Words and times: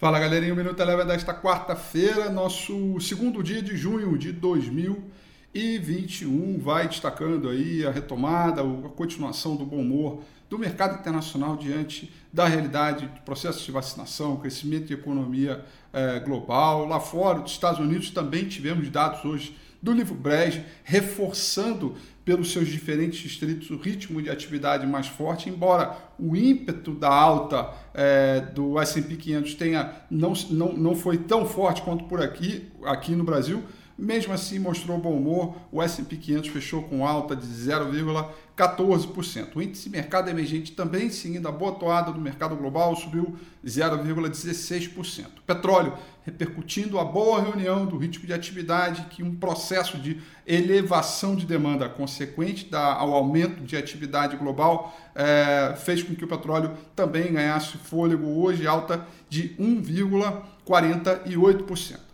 Fala 0.00 0.18
galerinha, 0.18 0.52
o 0.54 0.56
Minuto 0.56 0.80
Eleva 0.80 1.04
desta 1.04 1.34
quarta-feira, 1.34 2.30
nosso 2.30 2.98
segundo 3.00 3.42
dia 3.42 3.60
de 3.60 3.76
junho 3.76 4.16
de 4.16 4.32
2021, 4.32 6.58
vai 6.58 6.88
destacando 6.88 7.50
aí 7.50 7.84
a 7.84 7.90
retomada, 7.90 8.62
a 8.62 8.88
continuação 8.96 9.56
do 9.56 9.66
bom 9.66 9.76
humor 9.76 10.22
do 10.48 10.58
mercado 10.58 10.98
internacional 10.98 11.54
diante 11.54 12.10
da 12.32 12.46
realidade 12.46 13.08
do 13.08 13.20
processo 13.20 13.62
de 13.62 13.70
vacinação, 13.70 14.38
crescimento 14.38 14.86
de 14.86 14.94
economia 14.94 15.62
eh, 15.92 16.18
global. 16.20 16.86
Lá 16.86 16.98
fora, 16.98 17.40
dos 17.40 17.52
Estados 17.52 17.78
Unidos, 17.78 18.08
também 18.08 18.48
tivemos 18.48 18.88
dados 18.88 19.22
hoje 19.26 19.54
do 19.82 19.92
livro 19.92 20.14
Brecht, 20.14 20.64
reforçando 20.84 21.96
pelos 22.24 22.52
seus 22.52 22.68
diferentes 22.68 23.18
distritos 23.18 23.70
o 23.70 23.76
ritmo 23.76 24.20
de 24.20 24.30
atividade 24.30 24.86
mais 24.86 25.06
forte, 25.06 25.48
embora 25.48 25.96
o 26.18 26.36
ímpeto 26.36 26.92
da 26.92 27.08
alta 27.08 27.72
é, 27.94 28.40
do 28.40 28.78
S&P 28.78 29.16
500 29.16 29.54
tenha, 29.54 29.92
não, 30.10 30.32
não, 30.50 30.72
não 30.74 30.94
foi 30.94 31.16
tão 31.18 31.46
forte 31.46 31.82
quanto 31.82 32.04
por 32.04 32.22
aqui, 32.22 32.68
aqui 32.84 33.12
no 33.12 33.24
Brasil, 33.24 33.64
mesmo 34.00 34.32
assim 34.32 34.58
mostrou 34.58 34.96
bom 34.96 35.14
humor, 35.14 35.56
o 35.70 35.82
S&P 35.82 36.16
500 36.16 36.48
fechou 36.48 36.82
com 36.84 37.06
alta 37.06 37.36
de 37.36 37.46
0,14%. 37.46 39.54
O 39.54 39.62
índice 39.62 39.90
mercado 39.90 40.30
emergente 40.30 40.72
também 40.72 41.10
seguindo 41.10 41.46
a 41.46 41.52
boa 41.52 41.72
toada 41.72 42.10
do 42.10 42.20
mercado 42.20 42.56
global 42.56 42.96
subiu 42.96 43.36
0,16%. 43.64 45.26
Petróleo 45.46 45.92
repercutindo 46.24 46.98
a 46.98 47.04
boa 47.04 47.42
reunião 47.42 47.84
do 47.84 47.98
ritmo 47.98 48.26
de 48.26 48.32
atividade 48.32 49.06
que 49.10 49.22
um 49.22 49.34
processo 49.34 49.98
de 49.98 50.18
elevação 50.46 51.36
de 51.36 51.44
demanda 51.44 51.86
consequente 51.88 52.66
da, 52.66 52.94
ao 52.94 53.14
aumento 53.14 53.62
de 53.62 53.76
atividade 53.76 54.36
global 54.36 54.96
é, 55.14 55.74
fez 55.76 56.02
com 56.02 56.14
que 56.14 56.24
o 56.24 56.28
petróleo 56.28 56.72
também 56.96 57.30
ganhasse 57.32 57.76
fôlego 57.76 58.42
hoje 58.42 58.66
alta 58.66 59.06
de 59.28 59.50
1,48%. 59.58 62.09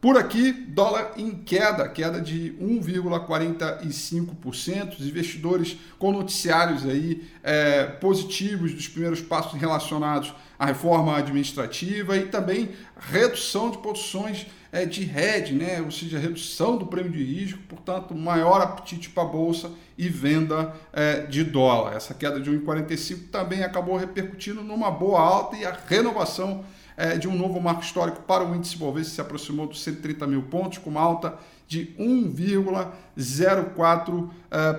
Por 0.00 0.16
aqui, 0.16 0.50
dólar 0.50 1.12
em 1.18 1.30
queda, 1.30 1.86
queda 1.86 2.18
de 2.22 2.54
1,45%. 2.58 4.98
Os 4.98 5.06
investidores 5.06 5.76
com 5.98 6.10
noticiários 6.10 6.86
aí 6.86 7.28
é, 7.42 7.84
positivos 7.84 8.72
dos 8.72 8.88
primeiros 8.88 9.20
passos 9.20 9.60
relacionados 9.60 10.32
à 10.58 10.64
reforma 10.64 11.18
administrativa 11.18 12.16
e 12.16 12.28
também 12.28 12.70
redução 12.98 13.70
de 13.70 13.76
posições 13.76 14.46
é, 14.72 14.86
de 14.86 15.02
hedge, 15.02 15.52
né? 15.52 15.82
ou 15.82 15.90
seja, 15.90 16.18
redução 16.18 16.78
do 16.78 16.86
prêmio 16.86 17.12
de 17.12 17.22
risco, 17.22 17.58
portanto, 17.68 18.14
maior 18.14 18.62
apetite 18.62 19.10
para 19.10 19.24
a 19.24 19.26
bolsa 19.26 19.70
e 19.98 20.08
venda 20.08 20.74
é, 20.94 21.26
de 21.26 21.44
dólar. 21.44 21.94
Essa 21.94 22.14
queda 22.14 22.40
de 22.40 22.50
1,45 22.50 23.28
também 23.30 23.62
acabou 23.62 23.98
repercutindo 23.98 24.62
numa 24.62 24.90
boa 24.90 25.20
alta 25.20 25.58
e 25.58 25.66
a 25.66 25.78
renovação 25.86 26.64
é, 27.00 27.16
de 27.16 27.26
um 27.26 27.34
novo 27.34 27.58
marco 27.58 27.82
histórico 27.82 28.20
para 28.22 28.44
o 28.44 28.54
índice 28.54 28.76
Bovespa 28.76 29.14
se 29.14 29.20
aproximou 29.22 29.66
dos 29.66 29.82
130 29.82 30.26
mil 30.26 30.42
pontos, 30.42 30.76
com 30.76 30.90
uma 30.90 31.00
alta 31.00 31.38
de 31.66 31.94
1,04%. 31.98 34.28
É, 34.50 34.74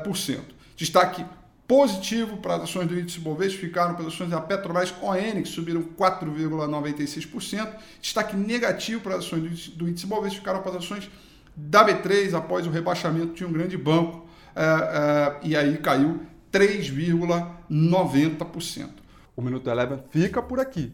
Destaque 0.76 1.26
positivo 1.68 2.38
para 2.38 2.54
as 2.56 2.64
ações 2.64 2.88
do 2.88 3.00
índice 3.00 3.20
Bovespa 3.20 3.60
ficaram 3.60 3.96
para 3.96 4.06
as 4.06 4.14
ações 4.14 4.30
da 4.30 4.40
Petrobras 4.40 4.94
ON, 5.02 5.42
que 5.42 5.48
subiram 5.48 5.82
4,96%. 5.82 7.72
Destaque 8.00 8.36
negativo 8.36 9.02
para 9.02 9.16
as 9.16 9.26
ações 9.26 9.70
do 9.70 9.90
índice 9.90 10.06
Bovespa 10.06 10.38
ficaram 10.38 10.62
para 10.62 10.74
as 10.74 10.78
ações 10.78 11.10
da 11.56 11.84
B3 11.84 12.36
após 12.36 12.68
o 12.68 12.70
rebaixamento 12.70 13.34
de 13.34 13.44
um 13.44 13.52
grande 13.52 13.76
banco 13.78 14.28
é, 14.56 14.64
é, 14.64 15.40
e 15.42 15.56
aí 15.56 15.76
caiu 15.78 16.22
3,90%. 16.54 18.90
O 19.36 19.42
Minuto 19.42 19.68
Eleven 19.68 20.04
fica 20.12 20.40
por 20.42 20.60
aqui. 20.60 20.94